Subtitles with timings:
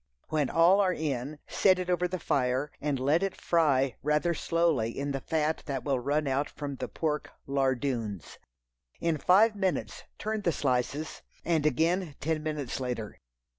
[0.29, 4.97] When all are in, set it over the fire, and let it fry rather slowly
[4.97, 8.39] in the fat that will run out from the pork "lardoons."
[8.99, 13.19] In five minutes turn the slices, and again ten minutes later.